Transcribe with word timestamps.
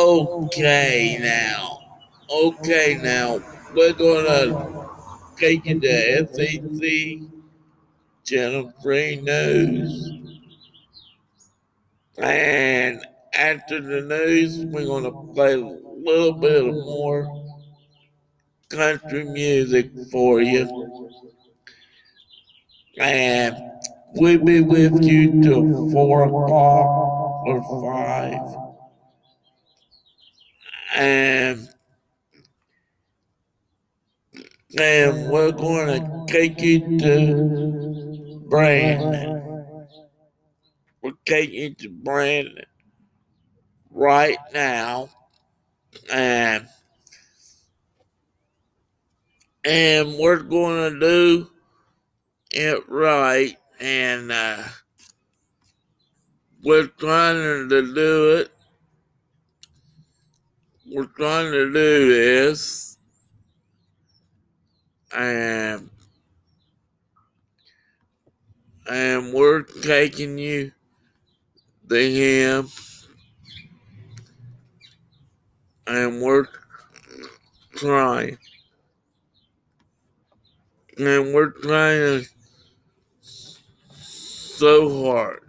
Okay, 0.00 1.18
now. 1.20 1.80
Okay, 2.30 3.00
now. 3.02 3.40
We're 3.74 3.92
gonna 3.94 4.86
take 5.36 5.66
you 5.66 5.80
to 5.80 6.28
SEC 6.32 7.18
Channel 8.22 8.72
3 8.80 9.16
News. 9.16 10.12
And 12.16 13.04
after 13.34 13.80
the 13.80 14.02
news, 14.02 14.64
we're 14.66 14.86
gonna 14.86 15.10
play 15.34 15.54
a 15.54 15.56
little 15.56 16.32
bit 16.32 16.64
more 16.64 17.26
country 18.68 19.24
music 19.24 19.90
for 20.12 20.40
you. 20.40 21.10
And 23.00 23.56
we'll 24.14 24.44
be 24.44 24.60
with 24.60 25.02
you 25.02 25.42
till 25.42 25.90
four 25.90 26.22
o'clock 26.22 26.86
or 27.48 27.82
five. 27.82 28.68
And 30.98 31.68
and 34.78 35.30
we're 35.30 35.52
gonna 35.52 36.26
take 36.26 36.60
you 36.60 36.98
to 36.98 38.42
Brandon. 38.48 39.86
We're 41.02 41.12
taking 41.24 41.54
you 41.54 41.74
to 41.74 41.88
Brandon 41.90 42.64
right 43.90 44.38
now. 44.52 45.10
And 46.12 46.66
and 49.64 50.18
we're 50.18 50.42
gonna 50.42 50.98
do 50.98 51.48
it 52.50 52.88
right 52.88 53.56
and 53.80 54.32
uh, 54.32 54.64
we're 56.64 56.88
trying 56.88 57.68
to 57.68 57.94
do 57.94 58.36
it. 58.38 58.57
We're 60.90 61.04
trying 61.04 61.52
to 61.52 61.70
do 61.70 62.08
this, 62.08 62.96
and 65.14 65.90
and 68.90 69.34
we're 69.34 69.62
taking 69.62 70.38
you 70.38 70.72
to 71.90 72.10
him, 72.10 72.68
and 75.86 76.22
we're 76.22 76.46
trying, 77.76 78.38
and 80.96 81.34
we're 81.34 81.50
trying 81.50 82.24
so 83.20 85.04
hard. 85.04 85.47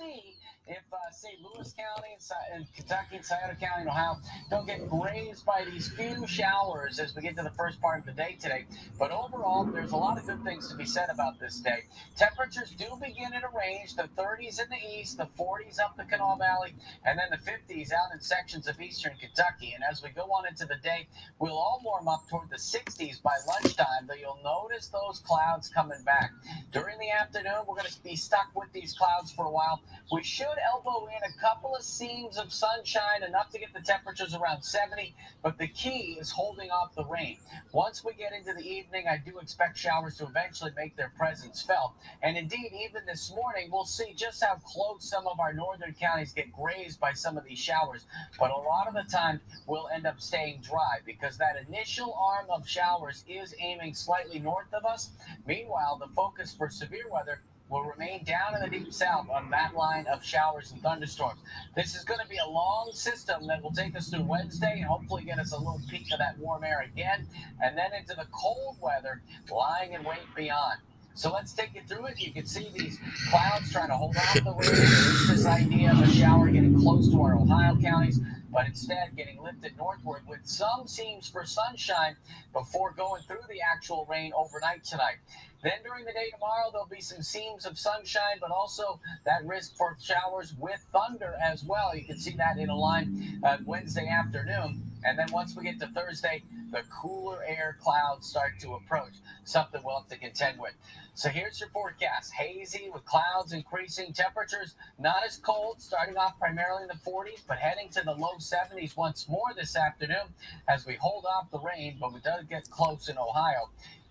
see 0.00 0.34
if, 0.66 0.82
uh, 0.92 1.10
say, 1.12 1.36
Lewis 1.42 1.74
County 1.76 2.08
and, 2.14 2.22
and 2.54 2.74
Kentucky 2.74 3.16
and 3.16 3.24
Scioto 3.24 3.54
County 3.60 3.82
and 3.82 3.88
Ohio 3.88 4.16
don't 4.50 4.66
get 4.66 4.88
grazed 4.88 5.44
by 5.46 5.64
these 5.70 5.88
few 5.90 6.26
showers 6.26 6.98
as 7.00 7.14
we 7.16 7.22
get 7.22 7.36
to 7.36 7.42
the 7.42 7.50
first 7.50 7.80
part 7.80 8.00
of 8.00 8.06
the 8.06 8.12
day 8.12 8.36
today. 8.40 8.66
But 8.98 9.10
overall, 9.10 9.64
there's 9.64 9.92
a 9.92 9.96
lot 9.96 10.18
of 10.18 10.26
good 10.26 10.42
things 10.44 10.68
to 10.70 10.76
be 10.76 10.86
said 10.86 11.08
about 11.12 11.38
this 11.40 11.58
day. 11.60 11.84
Temperatures 12.16 12.72
do 12.78 12.86
begin 13.00 13.34
in 13.34 13.42
a 13.42 13.50
range 13.56 13.96
the 13.96 14.08
30s 14.16 14.60
in 14.62 14.68
the 14.70 15.00
east, 15.00 15.18
the 15.18 15.28
40s 15.38 15.80
up 15.80 15.96
the 15.96 16.04
Kanawha 16.04 16.38
Valley, 16.38 16.74
and 17.04 17.18
then 17.18 17.26
the 17.30 17.38
50s 17.38 17.92
out 17.92 18.14
in 18.14 18.20
sections 18.20 18.68
of 18.68 18.80
eastern 18.80 19.12
Kentucky. 19.20 19.72
And 19.74 19.84
as 19.90 20.02
we 20.02 20.10
go 20.10 20.22
on 20.22 20.46
into 20.46 20.66
the 20.66 20.76
day, 20.82 21.08
we'll 21.38 21.58
all 21.58 21.80
warm 21.84 22.08
up 22.08 22.28
toward 22.28 22.50
the 22.50 22.56
60s 22.56 23.22
by 23.22 23.34
lunchtime, 23.48 24.06
though 24.08 24.14
you'll 24.14 24.40
notice 24.44 24.88
those 24.88 25.20
clouds 25.20 25.68
coming 25.68 26.02
back. 26.04 26.32
During 26.72 26.89
the 26.98 27.10
afternoon, 27.10 27.64
we're 27.68 27.76
going 27.76 27.86
to 27.90 28.02
be 28.02 28.16
stuck 28.16 28.48
with 28.54 28.72
these 28.72 28.94
clouds 28.94 29.30
for 29.30 29.44
a 29.44 29.50
while. 29.50 29.80
We 30.12 30.22
should 30.22 30.46
elbow 30.72 31.06
in 31.06 31.22
a 31.22 31.40
couple 31.40 31.74
of 31.76 31.82
seams 31.82 32.38
of 32.38 32.52
sunshine, 32.52 33.22
enough 33.26 33.50
to 33.50 33.58
get 33.58 33.72
the 33.72 33.80
temperatures 33.80 34.34
around 34.34 34.62
70, 34.62 35.14
but 35.42 35.58
the 35.58 35.68
key 35.68 36.16
is 36.20 36.30
holding 36.30 36.70
off 36.70 36.94
the 36.94 37.04
rain. 37.04 37.38
Once 37.72 38.04
we 38.04 38.12
get 38.14 38.32
into 38.32 38.52
the 38.54 38.66
evening, 38.66 39.06
I 39.08 39.18
do 39.18 39.38
expect 39.38 39.78
showers 39.78 40.16
to 40.18 40.24
eventually 40.24 40.72
make 40.76 40.96
their 40.96 41.12
presence 41.16 41.62
felt. 41.62 41.94
And 42.22 42.36
indeed, 42.36 42.72
even 42.72 43.02
this 43.06 43.32
morning, 43.34 43.68
we'll 43.70 43.84
see 43.84 44.12
just 44.16 44.42
how 44.42 44.56
close 44.64 45.04
some 45.08 45.26
of 45.26 45.38
our 45.40 45.52
northern 45.52 45.94
counties 45.94 46.32
get 46.32 46.52
grazed 46.52 47.00
by 47.00 47.12
some 47.12 47.36
of 47.38 47.44
these 47.44 47.58
showers. 47.58 48.06
But 48.38 48.50
a 48.50 48.56
lot 48.56 48.88
of 48.88 48.94
the 48.94 49.04
time, 49.10 49.40
we'll 49.66 49.88
end 49.94 50.06
up 50.06 50.20
staying 50.20 50.62
dry 50.62 50.98
because 51.06 51.38
that 51.38 51.56
initial 51.68 52.14
arm 52.14 52.46
of 52.50 52.68
showers 52.68 53.24
is 53.28 53.54
aiming 53.60 53.94
slightly 53.94 54.38
north 54.40 54.72
of 54.72 54.84
us. 54.84 55.10
Meanwhile, 55.46 55.98
the 55.98 56.08
focus 56.14 56.54
for 56.56 56.70
severe 56.80 57.04
weather 57.10 57.42
will 57.68 57.82
remain 57.82 58.24
down 58.24 58.54
in 58.54 58.62
the 58.62 58.78
deep 58.78 58.92
south 58.92 59.28
on 59.28 59.50
that 59.50 59.74
line 59.74 60.06
of 60.06 60.24
showers 60.24 60.72
and 60.72 60.80
thunderstorms. 60.82 61.38
This 61.76 61.94
is 61.94 62.04
going 62.04 62.20
to 62.20 62.26
be 62.26 62.38
a 62.38 62.48
long 62.48 62.90
system 62.92 63.46
that 63.48 63.62
will 63.62 63.70
take 63.70 63.94
us 63.94 64.08
through 64.08 64.24
Wednesday 64.24 64.76
and 64.78 64.84
hopefully 64.84 65.22
get 65.22 65.38
us 65.38 65.52
a 65.52 65.58
little 65.58 65.80
peek 65.90 66.10
of 66.10 66.18
that 66.18 66.38
warm 66.38 66.64
air 66.64 66.80
again, 66.92 67.26
and 67.62 67.76
then 67.76 67.92
into 67.92 68.14
the 68.16 68.26
cold 68.32 68.76
weather 68.80 69.20
lying 69.52 69.92
in 69.92 70.02
wait 70.04 70.18
beyond. 70.34 70.80
So 71.14 71.30
let's 71.30 71.52
take 71.52 71.74
you 71.74 71.82
through 71.86 72.06
it. 72.06 72.18
You 72.18 72.32
can 72.32 72.46
see 72.46 72.70
these 72.74 72.98
clouds 73.28 73.70
trying 73.70 73.88
to 73.88 73.96
hold 73.96 74.16
off 74.16 74.32
the 74.32 74.42
rain. 74.42 75.28
This 75.28 75.44
idea 75.44 75.92
of 75.92 76.00
a 76.00 76.10
shower 76.10 76.48
getting 76.48 76.80
close 76.80 77.10
to 77.10 77.22
our 77.22 77.34
Ohio 77.34 77.76
counties, 77.76 78.20
but 78.52 78.66
instead 78.66 79.16
getting 79.16 79.42
lifted 79.42 79.76
northward 79.76 80.22
with 80.28 80.40
some 80.44 80.86
seams 80.86 81.28
for 81.28 81.44
sunshine 81.44 82.16
before 82.52 82.92
going 82.92 83.22
through 83.22 83.44
the 83.48 83.60
actual 83.60 84.06
rain 84.10 84.32
overnight 84.36 84.84
tonight. 84.84 85.16
Then 85.62 85.82
during 85.84 86.04
the 86.04 86.12
day 86.12 86.30
tomorrow, 86.32 86.70
there'll 86.72 86.86
be 86.86 87.02
some 87.02 87.22
seams 87.22 87.66
of 87.66 87.78
sunshine, 87.78 88.38
but 88.40 88.50
also 88.50 88.98
that 89.26 89.44
risk 89.44 89.76
for 89.76 89.96
showers 90.00 90.54
with 90.58 90.84
thunder 90.92 91.34
as 91.42 91.62
well. 91.64 91.94
You 91.94 92.04
can 92.04 92.18
see 92.18 92.34
that 92.36 92.58
in 92.58 92.70
a 92.70 92.76
line 92.76 93.40
uh, 93.44 93.58
Wednesday 93.66 94.08
afternoon. 94.08 94.89
And 95.04 95.18
then 95.18 95.28
once 95.32 95.56
we 95.56 95.64
get 95.64 95.80
to 95.80 95.86
Thursday, 95.88 96.42
the 96.70 96.82
cooler 96.90 97.42
air 97.46 97.76
clouds 97.80 98.26
start 98.26 98.60
to 98.60 98.74
approach, 98.74 99.14
something 99.44 99.80
we'll 99.84 99.98
have 99.98 100.08
to 100.08 100.18
contend 100.18 100.58
with. 100.58 100.74
So 101.14 101.28
here's 101.28 101.60
your 101.60 101.68
forecast 101.70 102.32
hazy 102.32 102.90
with 102.92 103.04
clouds 103.04 103.52
increasing 103.52 104.12
temperatures, 104.12 104.74
not 104.98 105.24
as 105.26 105.36
cold, 105.38 105.80
starting 105.80 106.16
off 106.16 106.38
primarily 106.38 106.82
in 106.82 106.88
the 106.88 107.10
40s, 107.10 107.42
but 107.46 107.58
heading 107.58 107.88
to 107.90 108.02
the 108.04 108.14
low 108.14 108.36
70s 108.38 108.96
once 108.96 109.28
more 109.28 109.52
this 109.56 109.76
afternoon 109.76 110.34
as 110.68 110.86
we 110.86 110.94
hold 110.94 111.24
off 111.26 111.50
the 111.50 111.58
rain, 111.58 111.96
but 112.00 112.12
we 112.12 112.20
does 112.20 112.44
get 112.44 112.70
close 112.70 113.08
in 113.08 113.18
Ohio. 113.18 113.68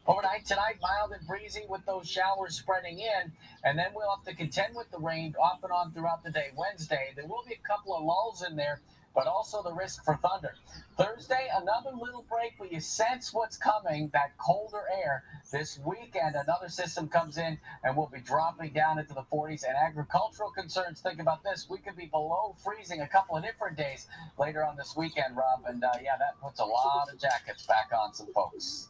Overnight 0.07 0.45
tonight, 0.45 0.77
mild 0.81 1.11
and 1.11 1.27
breezy 1.27 1.63
with 1.69 1.85
those 1.85 2.09
showers 2.09 2.55
spreading 2.55 2.99
in, 2.99 3.31
and 3.63 3.77
then 3.77 3.87
we'll 3.93 4.09
have 4.09 4.25
to 4.25 4.35
contend 4.35 4.75
with 4.75 4.89
the 4.91 4.97
rain 4.97 5.35
off 5.39 5.63
and 5.63 5.71
on 5.71 5.91
throughout 5.91 6.23
the 6.23 6.31
day. 6.31 6.47
Wednesday, 6.55 7.13
there 7.15 7.27
will 7.27 7.43
be 7.47 7.53
a 7.53 7.67
couple 7.67 7.95
of 7.95 8.03
lulls 8.03 8.43
in 8.43 8.55
there, 8.55 8.81
but 9.19 9.27
also 9.27 9.61
the 9.61 9.73
risk 9.73 10.05
for 10.05 10.15
thunder. 10.15 10.55
Thursday, 10.97 11.49
another 11.53 11.91
little 11.91 12.25
break 12.29 12.53
where 12.57 12.69
you 12.71 12.79
sense 12.79 13.33
what's 13.33 13.57
coming, 13.57 14.09
that 14.13 14.37
colder 14.37 14.83
air. 15.03 15.25
This 15.51 15.77
weekend, 15.85 16.35
another 16.35 16.69
system 16.69 17.09
comes 17.09 17.37
in 17.37 17.57
and 17.83 17.97
we'll 17.97 18.07
be 18.07 18.21
dropping 18.21 18.71
down 18.71 18.97
into 18.97 19.13
the 19.13 19.25
40s. 19.29 19.65
And 19.67 19.75
agricultural 19.75 20.51
concerns, 20.51 21.01
think 21.01 21.19
about 21.19 21.43
this. 21.43 21.67
We 21.69 21.79
could 21.79 21.97
be 21.97 22.05
below 22.05 22.55
freezing 22.63 23.01
a 23.01 23.07
couple 23.09 23.35
of 23.35 23.43
different 23.43 23.75
days 23.75 24.07
later 24.37 24.63
on 24.63 24.77
this 24.77 24.95
weekend, 24.95 25.35
Rob. 25.35 25.65
And 25.67 25.83
uh, 25.83 25.89
yeah, 26.01 26.15
that 26.17 26.39
puts 26.41 26.61
a 26.61 26.65
lot 26.65 27.09
of 27.11 27.19
jackets 27.19 27.65
back 27.65 27.89
on 27.91 28.13
some 28.13 28.31
folks. 28.31 28.87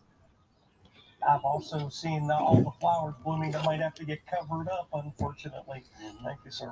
I've 1.27 1.43
also 1.43 1.89
seen 1.89 2.29
uh, 2.29 2.35
all 2.35 2.61
the 2.61 2.71
flowers 2.79 3.15
blooming 3.23 3.49
that 3.53 3.65
might 3.65 3.79
have 3.79 3.95
to 3.95 4.05
get 4.05 4.19
covered 4.27 4.67
up, 4.69 4.89
unfortunately. 4.93 5.81
Thank 6.23 6.37
you, 6.45 6.51
sir. 6.51 6.71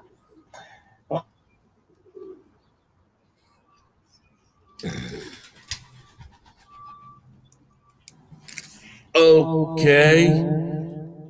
Okay, 9.18 10.46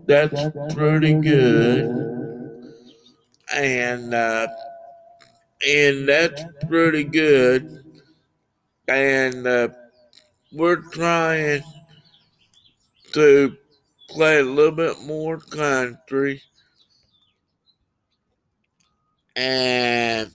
that's 0.08 0.48
pretty 0.70 1.14
good. 1.14 1.92
And 3.54 4.14
uh, 4.14 4.48
and 5.68 6.08
that's 6.08 6.44
pretty 6.68 7.04
good. 7.04 7.66
And 8.90 9.46
uh, 9.48 9.70
we're 10.52 10.82
trying 10.92 11.64
to 13.14 13.58
play 14.10 14.40
a 14.40 14.44
little 14.44 14.72
bit 14.72 15.00
more 15.02 15.40
country 15.40 16.42
and 19.36 20.34